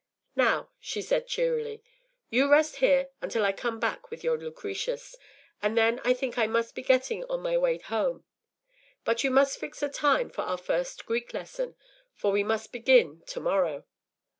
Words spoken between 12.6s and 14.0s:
begin to morrow.